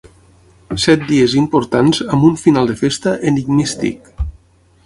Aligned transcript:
Set 0.83 1.03
dies 1.11 1.35
importants 1.41 2.01
amb 2.17 2.27
un 2.31 2.41
final 2.47 2.73
de 2.73 2.79
festa 2.83 3.17
enigmístic. 3.33 4.15